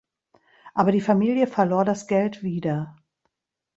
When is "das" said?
1.85-2.07